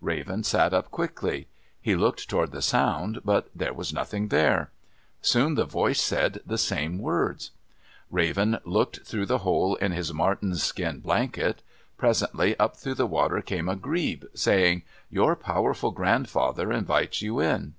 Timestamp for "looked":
1.94-2.28, 8.64-9.06